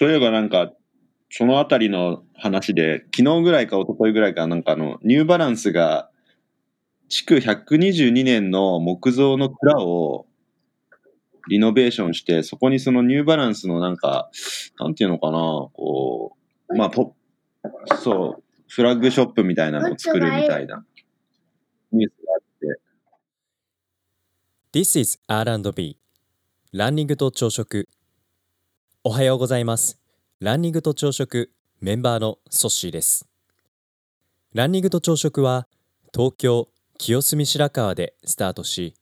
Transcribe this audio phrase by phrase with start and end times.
[0.00, 0.72] そういえばなんか、
[1.28, 6.08] そのあたりの話で、昨日ぐらいか一昨日ぐらいかなんかあの、ニューバランスが、
[7.10, 10.26] 築122年の木造の蔵を
[11.50, 14.30] リノベーションして、そこにそのニューバランスのなんか、
[14.78, 15.36] なんていうのかな、
[15.74, 16.34] こ
[16.70, 17.14] う、まあ、ポ
[18.02, 20.82] そう、フラッグショップみたいなのを作るみたいな。
[21.92, 22.72] ニュースがあっ
[24.72, 25.98] て、This is R&B
[26.72, 27.86] ランニングと朝食。
[29.02, 29.98] おはようございます。
[30.40, 33.26] ランニングと朝食メンバーのソッシーです。
[34.52, 35.66] ランニングと朝食は
[36.14, 38.94] 東京清澄白河でスタートし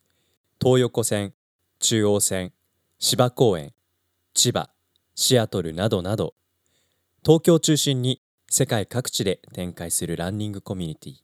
[0.62, 1.34] 東横線
[1.80, 2.52] 中央線
[3.00, 3.72] 芝公園
[4.34, 4.70] 千葉
[5.16, 6.34] シアトルなどなど
[7.24, 11.14] 東京を中心に世界各地で展開するランニングコミュニティ。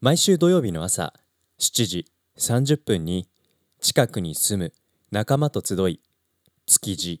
[0.00, 1.12] 毎週土曜日の朝
[1.58, 2.06] 7時
[2.38, 3.28] 30分に
[3.82, 4.72] 近くに住む
[5.10, 6.00] 仲間と集い
[6.64, 7.20] 築地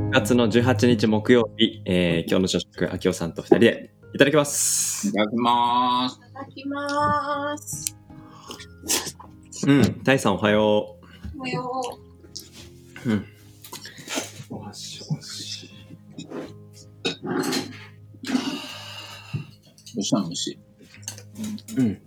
[0.11, 5.13] 6月の18日木曜日、えー今日の朝食、秋夫さんと2人でいただきますい。
[5.13, 6.19] ただきます。
[6.19, 7.97] いただきます。
[9.65, 10.97] うん、タイさんおはよ
[11.37, 11.81] おはよ
[13.05, 13.09] う。
[13.09, 13.25] うん。
[14.49, 14.73] どう
[20.03, 20.59] したの虫
[21.77, 22.01] うん。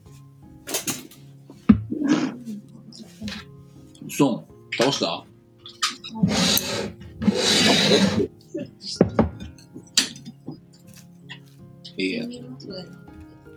[4.10, 4.76] そう。
[4.76, 5.33] 倒した？
[11.96, 12.28] いいえう。。
[12.28, 12.68] 見ます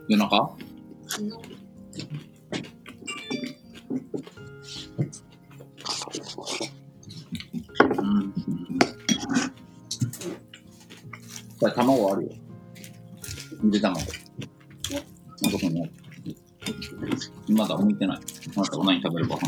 [0.07, 0.55] 夜中
[1.17, 1.29] うん。
[11.59, 12.29] これ卵あるよ。
[13.63, 13.99] ゆで卵。
[13.99, 15.91] あそこにある。
[17.49, 18.19] まだ置いてない。
[18.55, 19.39] また何食べるかわ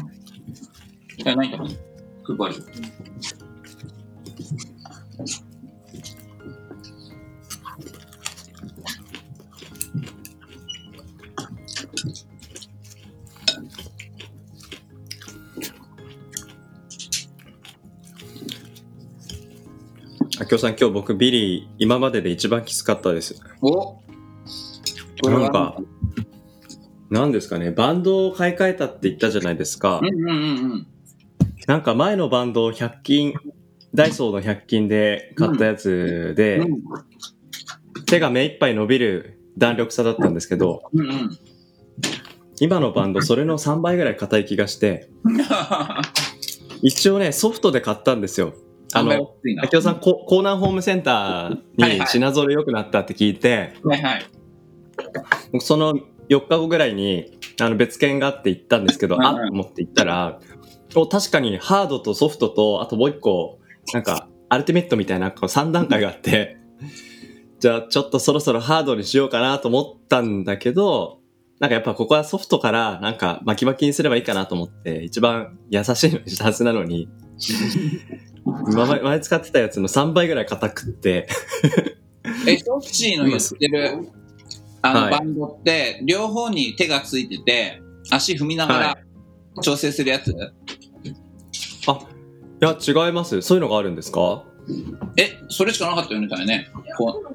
[20.49, 23.39] 秋夫さん、今日僕ビリー、今までで一番きつかったです。
[23.61, 24.01] お
[25.29, 25.77] なんか、
[27.11, 30.03] なんですかね、バンドを買い替えたって言ったじゃないですかう。
[30.03, 30.87] んうんうんうん。
[31.67, 33.35] なんか前のバンドを100均、
[33.93, 36.81] ダイソーの100均で買ったやつで、うん
[38.07, 41.29] 手が目いっぱい伸びる弾力さだったんですけど、うんうん。
[42.59, 45.11] 今のバンドそれの3倍ぐらい硬い気がして、
[46.81, 48.55] 一応ね、ソフトで買ったんですよ。
[48.93, 54.25] あの、秋夫さん、こ江南ホームセンターに品揃え良くなったって聞いて、はいはい。
[55.51, 55.93] 僕その
[56.29, 60.39] 4日後ぐらいにあの別件があって行ったんですけど、あっと思って行ったら、
[60.95, 63.59] お確かにハードとソフトと、あともう一個、
[63.93, 66.57] なんか、アルティメットみたいなこう3段階があって、
[67.59, 71.19] じゃあちょっとそろそろハードにしようかなと思ったんだけど、
[71.59, 77.09] なんかやっぱここはソフトからなんか巻き巻きにすればいいかなと思って、一番優しいのにしたはずなのに、
[78.45, 81.27] 今ま前使ってたやつの3倍ぐらい硬くって、
[82.47, 84.09] え、ソッシーの言ってる、
[84.81, 87.81] あの、はいバンドって、両方に手がついてて、
[88.11, 88.97] 足踏みながはら
[89.61, 90.33] 調整するやつ、
[91.87, 91.99] あ、
[92.61, 93.41] いや違います。
[93.41, 94.43] そういうのがあるんですか？
[95.17, 96.69] え、それしかなかったよね、だよね。
[96.97, 97.27] こう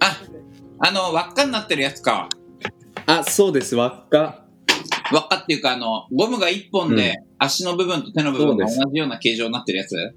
[0.00, 0.22] あ。
[0.80, 2.28] あの、輪っかになってるやつか。
[3.06, 4.44] あ、そうです、輪っか。
[5.12, 9.94] 輪っかっていうか、あの、ゴムが一本で、足の部分と手の部分が同じような形状になってるやつ？
[9.96, 10.14] う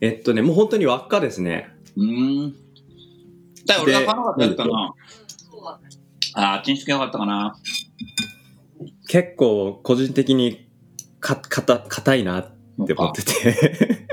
[0.00, 1.68] えっとね、もう本当に輪っかですね。
[1.96, 2.54] ーん。
[3.66, 4.94] だ俺が買わなかったな。
[6.34, 7.58] あー、あっちにしかよかったかな。
[9.08, 10.68] 結構個人的に
[11.18, 14.06] か、かた、硬いなって思ってて。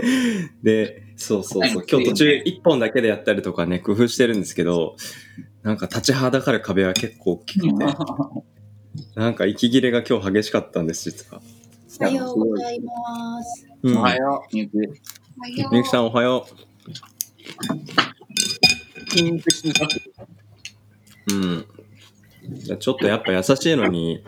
[0.63, 1.85] で、そうそうそう。
[1.89, 4.95] 今日途中1本だけでやったりとかね、工夫してるんですけど、
[5.63, 7.85] なんか立ちはだかる壁は結構大きくて、
[9.15, 11.41] なんか息切れが今日激しかったんです、実は。
[11.99, 13.67] おはようございます。
[13.83, 13.97] うん。
[13.97, 14.73] おはよう、みゆき。
[15.71, 16.47] みゆきさんおはよ
[21.29, 21.33] う。
[21.33, 21.65] うん。
[22.79, 24.23] ちょっとやっぱ優しいのに、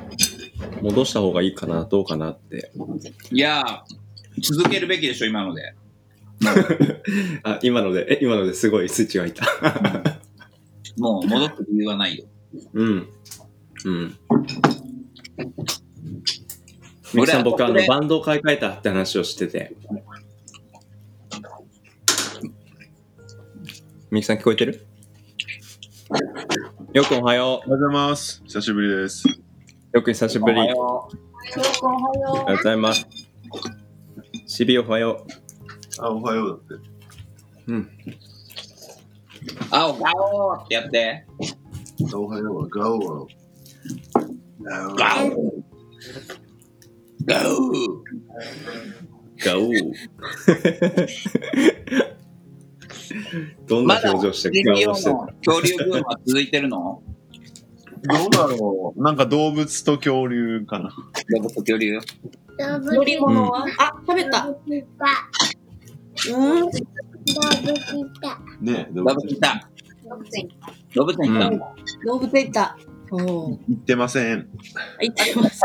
[0.81, 2.71] 戻した方がいいかな、どうかなって。
[3.31, 5.75] いやー、続けるべきでしょ、今ので。
[7.43, 9.45] あ、今ので、え、今のですごいスイッチがいた。
[10.97, 12.25] もう戻す理由はないよ。
[12.73, 13.09] うん。
[13.85, 14.17] うん。
[17.13, 19.75] みゆきさん、僕、あの、バンドを買い替えたって話をしてて。
[24.11, 24.85] みゆきさん聞こえてる？
[26.93, 28.41] よくおはよおはようございます。
[28.45, 29.27] 久しぶりです。
[29.27, 29.31] う。
[29.93, 30.59] よく久しぶり。
[30.59, 30.81] おはありがよ
[31.81, 33.07] おはよとうございます。
[34.47, 35.25] しびおはよ
[35.99, 36.85] あ、おはようだって。
[37.67, 37.73] う。
[37.73, 37.79] うん。
[37.79, 37.89] う。
[39.71, 41.25] あ、おはようってやって。
[42.13, 43.27] おはようはガオは。
[44.95, 45.48] ガオ
[47.29, 47.51] ガオ
[49.45, 49.93] ガオー。
[53.67, 55.27] どんな表情してるの恐
[55.61, 57.03] 竜ブームは続いてるの？
[58.01, 60.89] どうだろうなんか動物と恐竜かな。
[61.35, 61.99] 動物と恐竜？
[62.57, 64.47] 乗り物は、あ、食べた。
[64.47, 64.55] うん。
[68.61, 69.69] ね動動物いた。
[70.09, 70.59] 動物園行っ
[71.39, 71.51] た。
[72.07, 72.75] 動物園行った。
[72.79, 72.98] うん。
[73.11, 74.47] 行ってません。
[75.01, 75.63] 行ってます。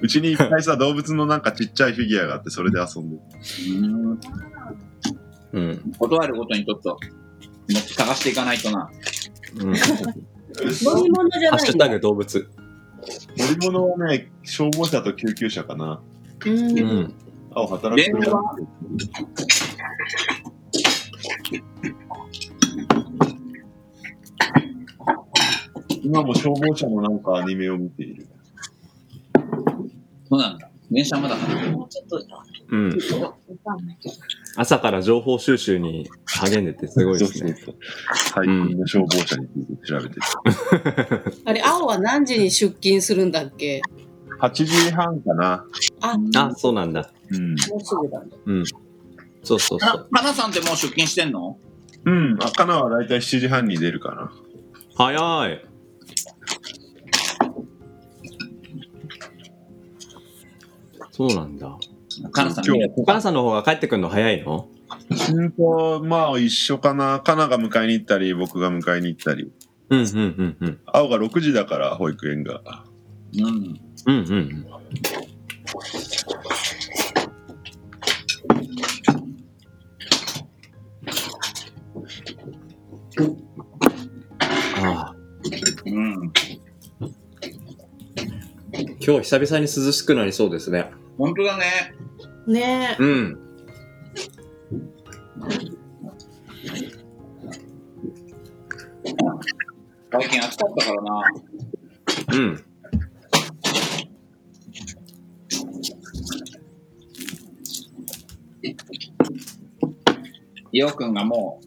[0.00, 3.22] うちにいっぱいさ、動物のなんかちっちゃいフィギュアがあって、それで遊んでる。
[3.78, 4.20] うん。
[5.52, 5.92] うん。
[5.98, 6.98] 断るごとにちょっと、
[7.68, 8.90] 探していかないとな。
[9.60, 9.72] うん。
[10.54, 11.88] 乗り物じゃハッシュタ。
[11.88, 12.50] グ動物。
[13.36, 16.02] 乗り物はね、消防車と救急車かな。
[16.44, 16.78] うん。
[16.78, 17.14] うん。
[17.54, 18.18] あ、働く
[26.12, 28.26] 今も消防車のなんかアニメを見ている。
[30.28, 30.68] そうなんだ。
[30.90, 31.70] 電車まだかな。
[31.70, 32.44] もうちょっとだ。
[32.70, 32.98] うん。
[34.56, 37.54] 朝から情報収集に励んでてすごいですね。
[37.54, 37.76] そうそうそう
[38.34, 40.20] 最近の消防車について調べてる。
[41.46, 43.80] あれ、青は何時に出勤するんだっけ
[44.40, 45.64] ？8時半かな。
[46.02, 47.10] あ、そうなんだ。
[47.30, 47.54] うん。
[47.54, 48.26] うすぐだね。
[48.44, 48.64] うん。
[49.44, 51.56] そうそうそあう。、かなさんってもう出勤してんの？
[52.04, 52.36] うん。
[52.38, 54.30] 赤菜はだいたい7時半に出るかな。
[54.94, 55.64] 早い。
[61.30, 61.78] そうなんだ。
[62.30, 64.68] かなさん今日お母さんの方が帰ってくるの早いの？
[65.32, 67.20] うんと、まあ一緒かな。
[67.20, 69.50] カナが迎えに行ったり、僕が迎えに行ったり。
[69.88, 70.80] うんうんうんうん。
[70.86, 72.62] 青が6時だから、保育園が。
[73.34, 73.80] うん。
[74.06, 74.66] うんうん
[84.84, 85.14] ああ、
[85.86, 86.32] うん。
[89.04, 90.90] 今日久々に涼しくなりそうですね。
[91.18, 91.94] 本当だね。
[92.46, 93.38] ねうん。
[100.12, 101.22] 最近暑かったからな。
[102.32, 102.64] うん。
[110.72, 111.60] イオくんがも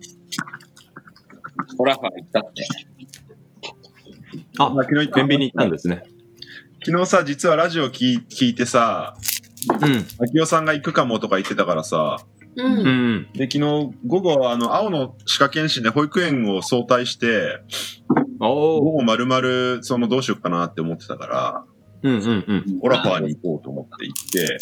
[1.74, 2.68] う、ホラファ行ったって。
[4.58, 6.04] あ、昨日行ったコンビニ行ったんですね。
[6.86, 9.16] 昨日さ、実はラジオ聞い聞いてさ、
[9.70, 10.06] うん。
[10.24, 12.18] 秋代さんが行くかもとか言ってたからさ、
[12.56, 12.64] う。
[12.64, 13.28] うんん。
[13.34, 13.60] で、昨日
[14.06, 17.60] 午後、あの、青の歯科検診で保育園を早退して、
[18.40, 18.82] おお。
[18.82, 21.66] 午後丸々、その、どうしようかなって思ってたから、
[22.04, 22.80] うんうんうん。
[22.82, 24.58] オラファーに行こうと思って行って、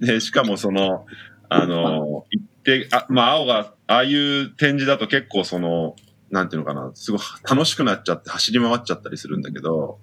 [0.00, 0.06] うん。
[0.06, 1.06] で、しかもその、
[1.48, 5.96] あの、行って、あ、まあ、青が、ああいう展示だと結構その、
[6.30, 9.98] なんていうのかな、すごい楽しくなっちゃって走り回っちゃったりするんだけど、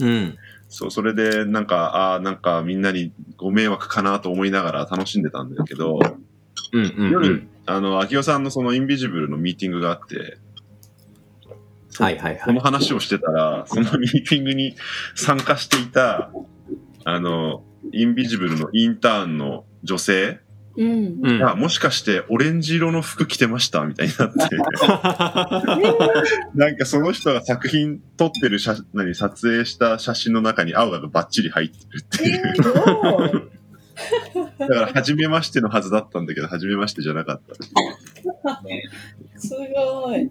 [0.00, 0.36] うん。
[0.68, 5.98] そう、それでなんか、ああ、なんかみんなにご迷惑かなと思いながら楽しんでたんだけど、
[6.72, 10.38] うんうんう夜ん。、あの、秋代さんのそのインビジブルのミーティングがあって、
[11.98, 12.42] はいはいはい。
[12.44, 14.76] その話をしてたら、そのミーティングに
[15.14, 16.30] 参加していた、
[17.04, 20.40] あの、インビジブルのインターンの女性
[20.78, 21.18] うん。
[21.22, 21.38] うん。
[21.40, 23.84] が、もしかしてオレンジ色の服着てました？
[23.84, 24.38] みたいになって、
[26.54, 33.50] なんかその人が作品撮ってる写何撮影した写真の中に青がバッチリ入ってるっていう。
[34.58, 37.54] だから、初めましてのはずだったんだけど、初めましてじゃなかった。
[39.36, 40.30] すごい。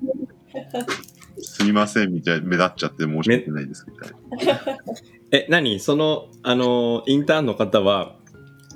[1.41, 4.77] すみません、みたいな、目立っちゃって申し訳ないです、みたいな。
[5.31, 5.81] え、何？
[5.81, 8.15] その、あの、インターンの方は、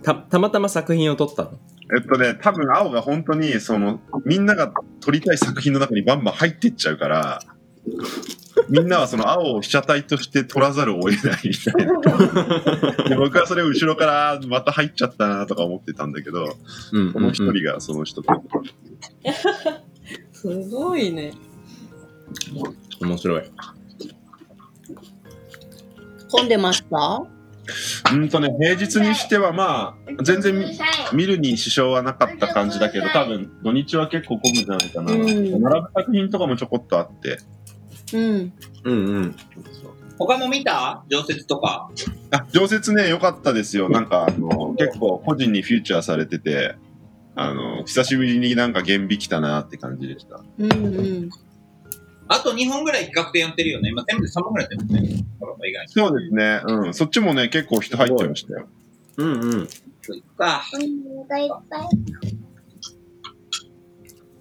[0.04, 1.60] た、たまたま作品を撮ったの？
[1.96, 7.42] えっとね、多分青が本当に、その、みんなが撮りたい作品の中にバンバン入ってっちゃうから、
[8.70, 13.10] みんなはその青を被写体として撮らざるを得ないみたいな。
[13.10, 16.58] で僕はそれを後ろからまた入っちゃったなとか思ってたんだけど、
[16.92, 18.32] うんこの一人がその人と。
[20.32, 21.34] すごいね。
[23.02, 23.52] 面白い。
[26.30, 27.24] 混んでました？
[28.14, 30.66] うんとね、平日にしてはまあ、全然見
[31.14, 35.14] 見るに支障はなかった感じだけど、多分土日は結構混むんじゃないかな。
[35.14, 37.40] うん並ぶ作品とかもちょこっとあって。
[38.14, 38.54] うん。
[38.84, 39.36] うんうん。
[40.18, 41.04] 他も見た？
[41.10, 41.90] 常設とか？
[42.30, 43.90] あ、常設ね、良かったですよ。
[43.90, 46.76] なんか、あの、結構個人にフューチャーされてて、
[47.36, 50.42] あの、久しぶりになんか厳美来たなって感じでした。
[50.60, 51.30] うんうん。
[52.34, 53.90] あと2本ぐらい企画展やってるよね。
[53.90, 55.26] 今全部で3本ぐらいやってるね。
[55.88, 56.62] そうですね。
[56.66, 56.94] うん。
[56.94, 58.68] そっちもね、結構人入ってましたよ。
[59.18, 59.68] うんうん。
[60.02, 60.64] そういっか。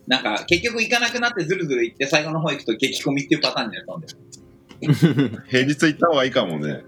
[0.07, 5.41] なんか、結局行かなくなってずるずる行って最後の方行くと激込みっていうパターンになると思うんだよ。
[5.51, 6.85] 平日行った方がいいかもね。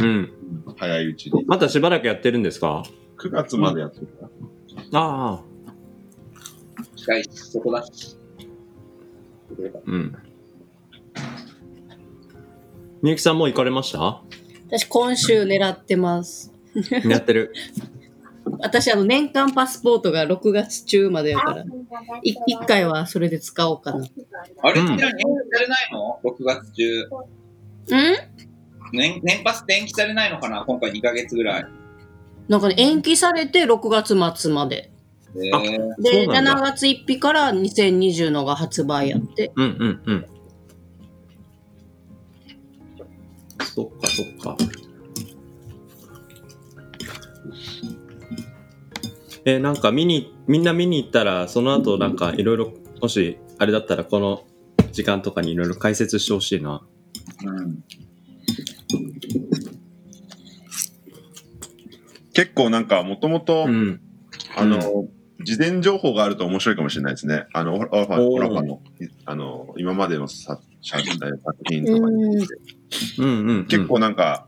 [0.00, 0.32] うん。
[0.78, 1.44] 早いうちに。
[1.44, 2.84] またしばらくやってるんですか
[3.18, 4.30] ？9月までやってるか
[4.92, 5.00] ら。
[5.00, 5.42] ああ。
[6.96, 8.16] 近いし、そこだし。
[9.86, 10.16] うん。
[13.02, 14.22] みゆきさんもう行かれました？
[14.68, 16.52] 私今週狙ってます。
[17.08, 17.52] やってる。
[18.60, 21.62] 私あの年間パスポートが6月中までやから、
[22.22, 24.06] い一回はそれで使おうかな。
[24.62, 27.02] あれ、うんうちら延期されないの ?6 月中。
[27.02, 28.16] うん？
[28.92, 30.64] 年年パスって延期されないのかな？
[30.66, 31.66] 今回2ヶ月ぐらい。
[32.48, 34.90] なんかね、延期されて6月末まで。
[35.34, 39.52] で、そうなんだ7月1日から2020のが発売やって。
[39.56, 40.26] うんうんうん。
[43.78, 44.56] そっかそっか。
[49.44, 54.44] え、なんか見に、みんな見に行ったら、その後なんかいろいろ、もしあれだったらこの
[54.90, 56.82] 時間とかにいろいろ解説してほしいな。
[57.44, 57.84] うん。
[62.32, 64.00] 結構なんか、もともとう、ん。
[64.56, 65.06] あの、
[65.40, 67.46] 事前情報があると面白いかもしれないですね。
[67.52, 68.80] あの、オラファおーオラファの、
[69.24, 71.18] あの、今までのさ作作
[71.68, 72.46] 品とかに
[73.18, 73.46] うん。
[73.48, 73.66] うん。
[73.66, 74.46] 結構なんか、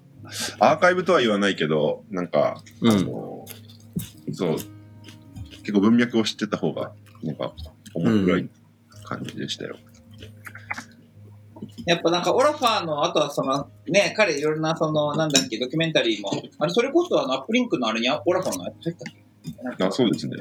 [0.61, 3.47] アーカイブとは言わないけど、なんか、うんあの、
[4.33, 4.57] そう、
[5.63, 7.53] 結構文脈を知ってた方が、なんか、
[7.95, 8.49] 面白い
[9.05, 9.77] 感じでしたよ。
[11.87, 19.15] やっぱなんかオラファーの、あとはその、ね、彼いろんなその、なんだっけ、ドキュメンタリーも、あれ、それこそあの、アップリンクのあれにオラファーのやつ入ったっ
[19.79, 19.85] け？
[19.85, 20.37] あそうですね。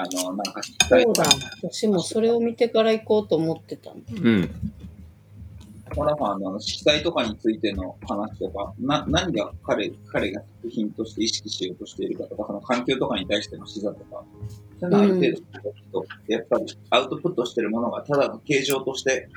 [0.00, 1.24] あの、なんか、そうだ。
[1.62, 3.96] 私もそれを見てから行こうと思ってたの。
[4.22, 4.50] うん。
[5.96, 14.22] オラファーのあの色彩とかについての話とか、な、何が彼、彼が作品として意識しようとしているかとか、その環境とかに対しての視座とか、
[14.80, 15.26] そういうのある程
[15.92, 19.28] 度やっぱりアウトプットしてるものがただの形状として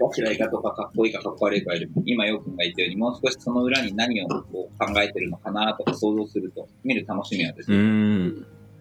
[0.00, 7.76] 好きか嫌いかとかかっこいいかかっこ悪いかよりも、今よくんが言ったように、もう少しその裏に何をこう考えてるのかなとか想像すると、見る楽しみはですね。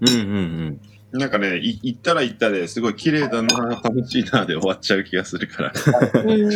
[0.01, 0.09] うん。
[0.09, 0.79] うんうん
[1.13, 1.19] うん。
[1.19, 5.73] なんかね、い行ったら行ったですごい綺麗だな、楽しいなで終わっちゃう気がするから。
[6.23, 6.51] うん。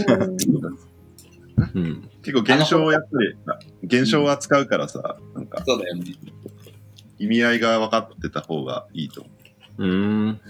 [1.73, 2.09] うん。
[2.21, 3.35] 結構現象をやっぱり、
[3.83, 6.03] 現象を扱うからさ、なんかそうだよね。
[7.17, 9.29] 意味合いが分かってた方がいいと思
[9.77, 9.87] う。
[9.87, 10.41] うん。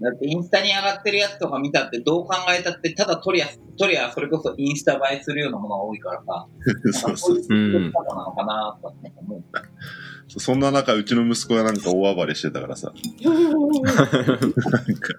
[0.00, 3.46] だってインスタに上がってるやつとか見たってどう考えたってただ撮りゃ、
[3.78, 6.46] 撮りゃそれこそインスタ映えするようなものが多いからさ、
[6.92, 9.42] そうそうこういうなのかなと思う。
[10.28, 12.92] そんな中、うちの息子がなんか大暴れしてたからさ、
[13.22, 13.42] なん
[14.96, 15.14] か、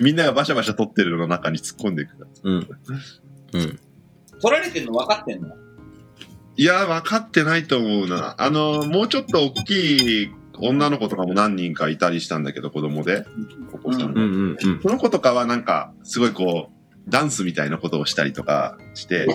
[0.00, 2.30] みんながバシャバシャ撮ってるのの中に突っ込んでいくから。
[2.42, 2.68] うん。
[3.54, 3.78] うん。
[4.40, 5.48] 撮られてるの分かってんの？
[6.56, 8.34] いや、分かってないと思うな。
[8.38, 13.24] あの、もうちょっと大きい女の子とかも何人かいたりしたんだけど、子供で。
[13.72, 14.80] お子さんがうんうんうん。
[14.82, 19.28] その子とかはなんか、すごいこう、ダンスみたいなことをしたりとかして、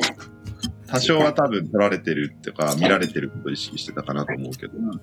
[0.93, 4.93] 多少は多分撮られてるとか、見られてることを意識してたかなと思うけど、うん。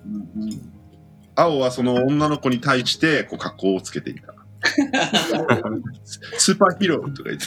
[1.35, 4.33] 青はその女の子に対して、こう、格好をつけていた。
[6.37, 7.45] スーパーヒーローとか言って、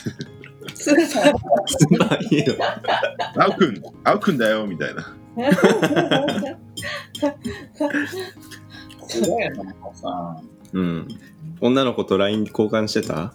[0.75, 0.97] スー
[1.99, 3.43] パーヒーロー。
[3.45, 5.17] 青くん、青くんだよ、みたいな。
[9.09, 10.37] すごいよなんかさ。
[10.75, 11.09] うん。
[11.63, 13.33] 女の子と LINE 交換してた？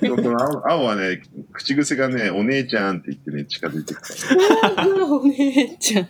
[0.00, 4.08] でもその青青はね、口癖がね、お姉ちゃんって言ってね、近づいてくか
[4.76, 4.86] ら。
[5.06, 6.08] お姉ちゃん。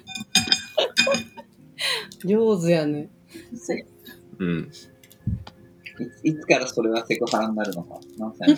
[2.25, 3.11] 上手やね。
[4.39, 4.71] うん。
[6.25, 7.99] いいつからそれはセクハラになるのか。
[8.19, 8.49] 何歳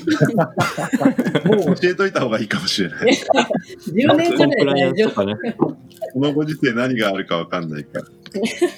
[1.46, 3.08] もう教えといた方がいいかもしれない。
[3.08, 5.34] 10年くらいコンプライアン大丈スとかね。
[5.56, 5.76] こ
[6.16, 8.00] のご時世何があるかわかんないか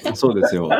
[0.04, 0.16] ら。
[0.16, 0.70] そうですよ。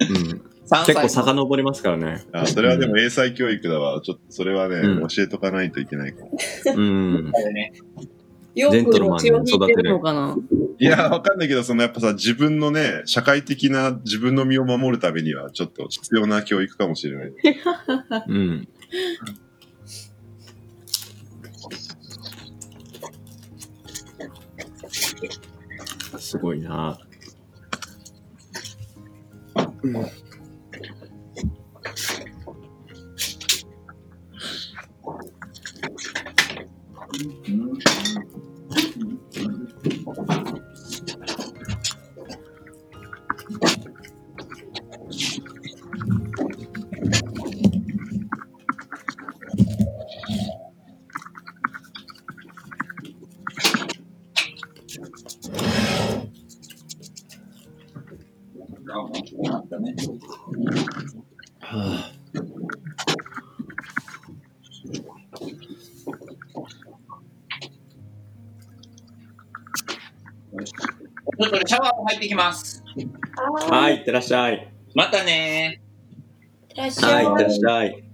[0.00, 0.53] うん。
[0.86, 2.24] 結構遡りますからね。
[2.32, 4.00] あそれはでも英才教育だわ。
[4.00, 6.30] ちょっとそれはね、うん教えとかないといけないかも。
[6.74, 7.32] うん。
[7.52, 7.72] ね。
[8.54, 8.76] よく
[9.18, 10.36] 血を引いてるのかな
[10.78, 17.32] いや、わかんないけど、そのやっぱさ、自分のね、社会的な自分の身を守るためには、ちょっと必要な教育かもしれない。
[18.28, 18.68] うん。
[26.18, 26.98] すごいな。
[59.42, 59.94] なんかね。
[71.74, 72.84] シャワーも入ってきます。
[73.36, 74.72] あはい、いってらっしゃい。
[74.94, 75.82] またね
[76.72, 78.04] いらっしはい、いゃいってらっしゃい。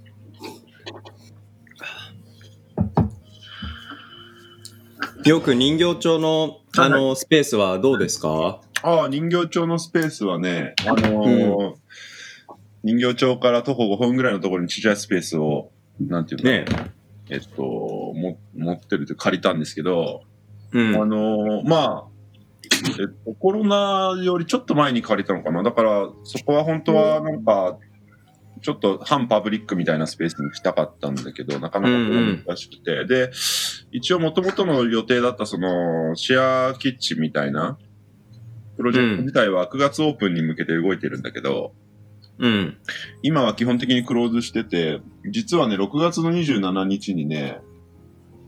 [5.26, 8.62] よく人形町のあのスペースはどうですか？
[8.83, 11.75] ああ、人形町のスペースはね、あのー
[12.83, 16.64] 人形町から徒歩5分ぐらいのところにちっちゃいスペースを、なんていうの、ね
[17.29, 20.23] えっと、も持ってるというか借りたんですけど、
[20.73, 20.97] うん。
[20.97, 22.10] あのーまあ、えっと、
[23.39, 25.62] コロナよりちょっと前に借りたのかな？
[25.62, 27.79] だから、そこは本当はなんか、
[28.62, 31.95] ちょっと反パブリックみたいなスペースにしたかったんだけど、なかなか
[32.47, 33.07] 難しくて。
[33.07, 33.31] で、
[33.91, 37.79] 一応元々の予定だったその、シェアキッチンみたいな、
[38.77, 41.73] プロジェクト自体は9月オープンに向けて動いてるんだけど、
[42.39, 42.79] うん。
[43.23, 45.00] 今は基本的にクローズしてて、
[45.31, 47.61] 実はね、6月の27日にね、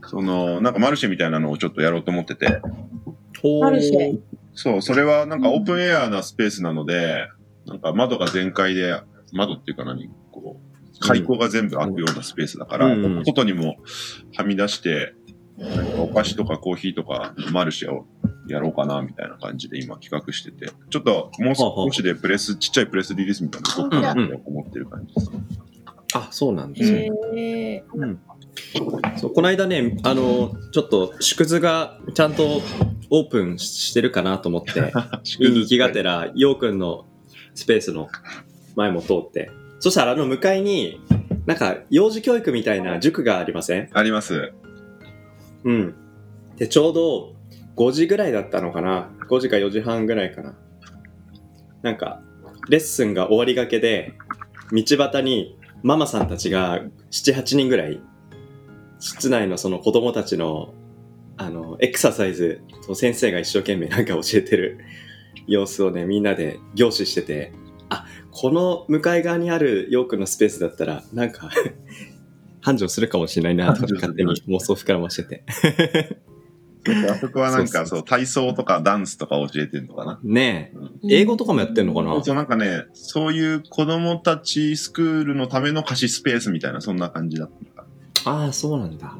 [0.04, 2.60] その、なんかマルシェみたいなのをちょっとやろうと思ってて、
[3.04, 3.16] ほ
[3.60, 4.18] マルシェ
[4.54, 7.28] そう、それはなんかオープンエアなスペースなので、
[7.66, 9.00] なんか窓が全開で、
[9.32, 10.10] 窓っていうか何？
[10.30, 13.76] こう、開口が全部開くようなスペースだから、うんうん外にも
[14.36, 15.14] はみ出して、
[15.58, 18.06] なんかお菓子とかコーヒーとかマルシェを
[18.48, 25.30] やろうかな、みたいな感じで今企画してて、ちょっともう少しでプレス、ちっちゃいプレスリリースみたいなの動くかなって思ってる感じです。
[26.14, 27.84] あ、そうなんですね。
[27.94, 28.20] うん。
[29.16, 32.60] そう、この間ね、あの、ちょっと縮図がちゃんと
[33.10, 34.92] オープンしてるかなと思って、
[35.38, 37.06] 見に行きがてら、ようくんの
[37.54, 38.08] スペースの
[38.76, 41.00] 前も通って、そしたらあの向かいに、
[41.46, 43.88] なんか幼児教育みたいな塾がありません？
[43.92, 44.52] あります。
[45.64, 45.94] うん。
[46.56, 47.34] で、ちょうど
[47.76, 50.54] 5時ぐらいだったのかな ?5 時か4時半ぐらいかな。
[51.82, 52.20] なんか、
[52.68, 54.14] レッスンが終わりがけで、
[54.70, 58.00] 道端にママさんたちが7、8人ぐらい、
[59.02, 60.72] 室内のその子供たちの、
[61.36, 62.62] あの、エクササイズ、
[62.94, 64.78] 先生が一生懸命 なんか教えてる
[65.48, 67.52] 様子をね、みんなで凝視してて、
[67.88, 71.50] あ、この向かい側にあるヨークのスペースだったら、なんか、
[72.62, 75.44] 繁盛するかもしれないな、とか勝手に妄想膨らましてて。
[77.10, 80.20] あそこはなんかそう体操とかダンスとか教えてるのかな？
[80.24, 82.20] ねうんえ、英語とかもやってんのかな？
[82.24, 87.71] そうなんかね、そういう子供たちスクールのための貸しスペースみたいな、そんな感じだった。
[88.24, 89.16] ああ、そうなんだ。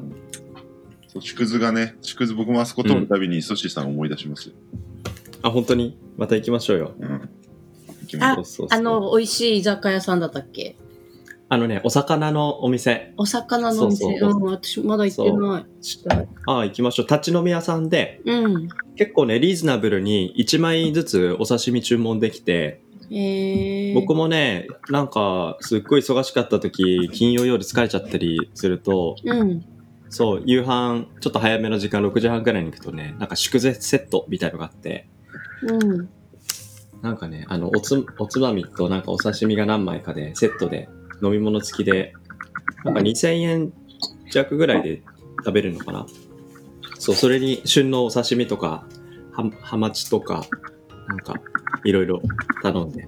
[1.07, 4.55] そう縮図がね、縮図僕もあそこ通るたびにソシーさんを思い出しますよ。
[5.41, 5.97] あ、本当に？
[6.17, 6.91] また行きましょうよ。
[6.99, 7.29] うん。
[8.01, 10.75] 行きましょそうそうそうあの、美味しい居酒屋さんだったっけ？
[11.49, 13.13] あのね、お魚のお店。
[13.17, 14.05] お魚のお店。
[14.05, 15.65] そうそううん、私まだ行ってない。
[16.47, 17.07] ああ、行きましょう。
[17.07, 18.69] 立ち飲み屋さんで、うん。
[18.95, 22.81] 結構ね、リーズナブルに1枚ずつお刺身注文できて、
[23.13, 23.93] へえ。
[23.93, 29.65] 僕もね、なんか、すっごい忙しかった時、金曜夜疲れちゃったりすると、うん。
[30.09, 35.07] そう、夕飯、ちょっと早めの時間、6時半くらいに行くとね、なんか祝税セットみたいのがあって、
[35.63, 36.09] うん。
[37.01, 40.89] なんかね、あの、おつ、おつまみとなんかお刺身が何枚かで、セットで、
[41.21, 42.13] 飲み物付きで、
[42.83, 43.73] なんか2000円
[44.31, 45.01] 弱ぐらいで
[45.39, 46.05] 食べれるのかな
[46.99, 48.85] そう、それに旬のお刺身とか、
[49.31, 50.45] は、ハマチとか、
[51.07, 51.41] なんか、
[51.83, 52.21] いろいろ
[52.61, 53.07] 頼んで、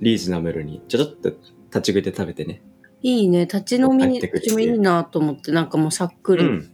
[0.00, 2.62] リーズナブルに、ちょちょっと立ち食いで食べてね。
[3.02, 3.42] いいね。
[3.42, 6.44] 立ち飲みに、立ち飲みいいなと思って、なんかもうさっくり。
[6.44, 6.70] うん。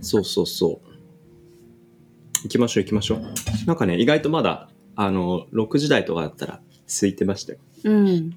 [0.00, 0.92] そうそうそう。
[2.44, 3.22] 行きましょう行きましょう。
[3.66, 7.58] なんかね、意外とまだ、あの、6時台とかだったら空いてましたよ。
[7.84, 8.06] うん。
[8.06, 8.34] うん。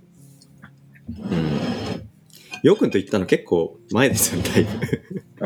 [2.66, 4.70] ようくんと行ったの結構前ですよね、だいぶ。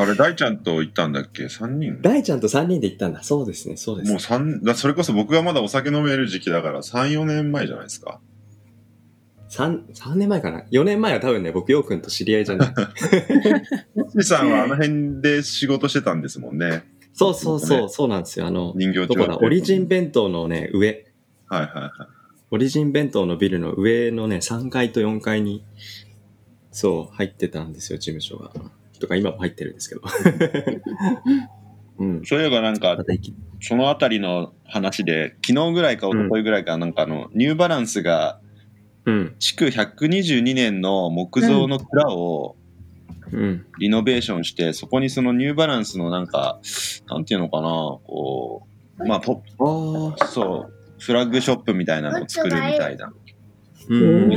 [0.02, 2.02] あれ、大ちゃんと行ったんだっけ ?3 人？
[2.02, 3.22] 大ちゃんと3人で行ったんだ。
[3.24, 8.22] そうですね、そうですもう三だそれこそ僕がまだお酒飲める時期だから3、4年前じゃないですか
[9.50, 12.74] ？3、3年前かな ?4 年前は多分ね、僕ようくんと知り合いじゃない。
[14.14, 16.86] 星さんはあの辺で仕事してたんですもんね。
[17.12, 18.48] そうそうそう、そうなんですよ。
[18.48, 19.38] あの、人形町どこだ？
[19.40, 21.06] オリジン弁当のね、上。
[21.48, 21.92] はいはいはい。
[22.52, 25.66] オリジン弁当のビルの上のね、3階と4階に、
[26.72, 28.52] そう、入ってたんですよ、事務所が。
[29.00, 30.02] とか、今も入ってるんですけど。
[32.00, 32.26] うん。
[32.26, 32.98] そういえばなんか
[33.62, 38.40] そのあたりの話で、昨日ぐらいか一昨日ぐらいか、なんかあの、ニューバランスが、
[39.06, 39.36] うん。
[39.40, 42.56] 築122年の木造の蔵を
[43.32, 43.66] うん。
[43.80, 46.60] リノベーションして、そこにそのニューバランスのなんか、
[47.08, 48.68] なんていうのかな、こ
[49.00, 50.28] う、まあ、ポああ。
[50.28, 53.14] そう、フラッグショップみたいなのを作るみたいな。
[53.90, 54.30] うん。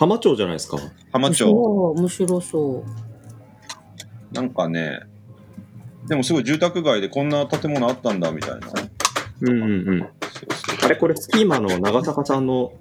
[0.00, 0.76] え浜町じゃないですか。
[0.78, 0.80] ー、
[1.12, 2.84] 浜町、そう、面白そ
[4.32, 5.00] なんかね、
[6.08, 8.68] でもすごい住宅街でこんな建物あったんだみたいな。
[9.42, 10.00] うんうんうん。
[10.00, 10.08] そう
[10.84, 12.72] あれ、これ、スキーマの長坂さんの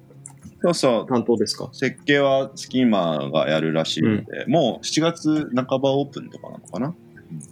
[0.61, 1.07] そうそう。
[1.07, 1.69] 担当ですか？
[1.73, 6.93] 設計はスキーマーがやるらしいので、もう7月半ばオープンとかなのかな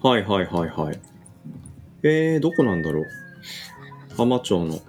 [0.01, 0.99] はいはいはいはい。
[2.03, 3.05] えー、どこなんだろう？
[4.17, 4.79] 浜町の。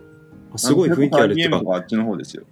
[0.53, 2.45] あすごい雰囲気あるっていうかあっちの方ですよ。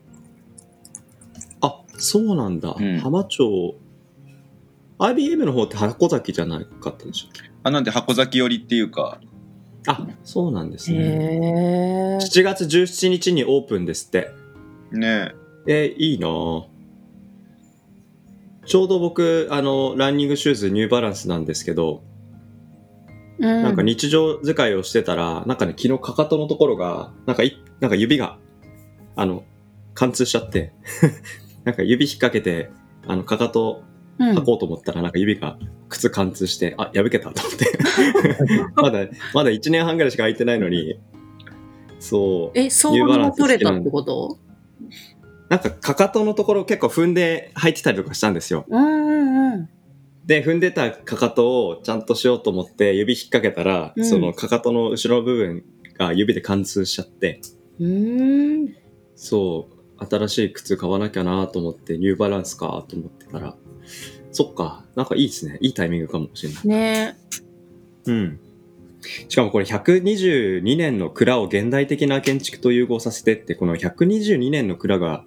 [1.96, 2.74] あ、そうなんだ。
[2.78, 3.76] うん浜町。
[4.98, 7.28] IBM の方って箱崎じゃなかったでしょ
[7.64, 9.20] あ、なんで箱崎寄りっていうか、
[9.86, 10.96] あ、そうなんですう。
[10.96, 11.00] ね。
[11.00, 12.16] へえ。
[12.16, 14.30] 7月17日にオープンですって。
[14.92, 15.34] ね
[15.66, 16.64] えーいいなぁ
[18.66, 22.02] ちょうど僕、あの、ランニングシューズニューバランスなんですけど、
[23.38, 28.38] ななんか日常使いをしてたら、なんかね、昨日かかとのところが、なんかい、なんか指が、
[29.14, 29.44] あの、
[29.94, 30.72] 貫通しちゃって、
[31.66, 32.70] なんか指引っ掛けて、
[33.06, 33.82] あの、かかと
[34.18, 35.58] うん履こうと思ったら、なんか指が
[35.90, 37.66] 靴貫通して、あ、破けたと思って。
[38.80, 40.98] まだ、まだ1年半ぐらいしか空いてないのに、
[41.98, 42.58] そう。
[42.58, 44.38] え、相場も取れたってこと？
[45.48, 48.64] なんかかかとのところ結構踏んで履いてたりとかしたんですよ。
[48.68, 49.68] うんうんうん。
[50.24, 55.64] で、踏んでたかかとをちゃんとしようと思って指引っ掛けたら、うんそのかかとの後ろの部分
[55.98, 57.40] が指で貫通しちゃって、
[57.80, 58.74] うーん。
[59.14, 63.56] そう、新しい靴買わなきゃなと思って、ニューバランスかと思ってたら、
[64.32, 65.58] そっか、なんかいいですね。
[65.60, 66.68] いいタイミングかもしれない。
[66.68, 67.16] ね
[68.06, 68.40] うん。
[69.28, 75.24] しかもこれ122年の蔵を現代的な建築と融合させてって、この122年の蔵が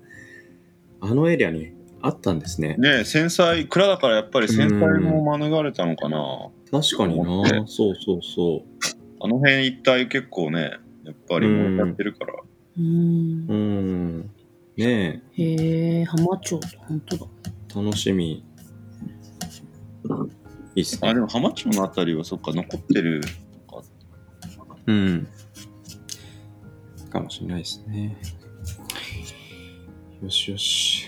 [1.02, 2.76] あのエリアにあったんですね。
[2.78, 6.50] ね繊細、蔵だからやっぱり繊細も免れたのかな。
[6.72, 8.64] 確かになそうそうそ
[9.22, 12.34] あの辺一帯結構ね、やっぱり燃えちゃってるから。
[12.34, 12.38] う。
[12.78, 13.54] うんう。
[13.54, 13.56] う。
[13.56, 14.30] ん。
[14.80, 16.68] ねへえ、浜町だ。
[16.88, 17.26] 本当だ。
[17.76, 18.44] え、楽しみ。
[20.76, 21.16] いいっすあ、ね。
[21.16, 23.22] でも浜町のあたりはそっか、残ってる。
[24.88, 25.28] うん。
[27.10, 28.18] かもしれないですね。
[30.24, 31.06] よしよし。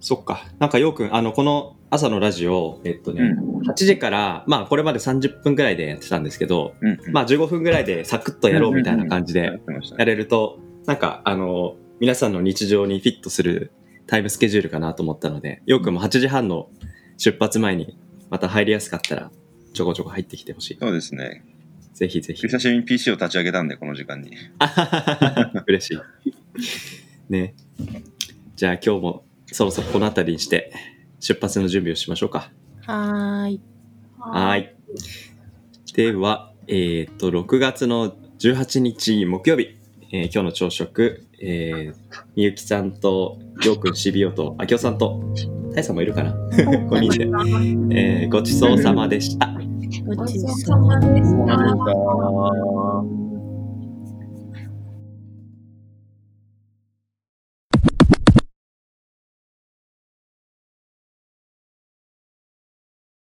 [0.00, 0.44] そっか。
[0.58, 7.00] なんかようくん、あの、この朝のラジオ、えっとね、8時から、まあこれまで30分ぐらいでやってたんですけど、うん。
[7.04, 7.12] うん。
[7.12, 10.04] まあ15分ぐらいでサクッとやろうみたいな感じでやってましたやね。
[10.06, 13.70] れると、なんか、あの、皆さんの日常にフィットする
[14.08, 16.68] タイムスケジュールかなと思ったので、ようくんも8時半の
[17.16, 17.96] 出発前に
[18.28, 19.30] また入りやすかったら、
[19.72, 20.78] ちょこちょこ入ってきてほしい。
[20.80, 21.44] そうですね。
[21.94, 22.40] ぜひぜひ。
[22.40, 24.32] 久しぶりに PC を立ち上げたんで、この時間に。
[24.58, 26.32] あははは嬉しい。
[27.30, 27.54] ね。
[28.56, 30.72] じゃあ今日もそろそろこの辺りにして
[31.20, 32.50] 出発の準備をしましょうか。
[32.84, 33.60] はーい。
[34.18, 34.74] はーい。
[35.94, 39.78] では、えっ、と、6月の18日木曜日、
[40.10, 41.94] えー今日の朝食、えー、
[42.36, 45.20] みゆきさんと、ようくん、しびおと、あきおさんと、
[45.74, 49.48] たいさんもいるかな ?5 人で、えーごちそうさまでした。
[50.06, 51.56] ごちそそううさまでした。
[51.56, 52.71] だ